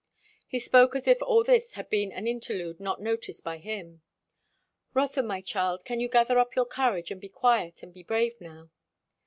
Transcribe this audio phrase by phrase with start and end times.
[0.47, 4.01] He spoke as if all this had been an interlude not noticed by him.
[4.95, 8.41] "Rotha, my child, can you gather up your courage and be quiet and be brave
[8.41, 8.71] now?"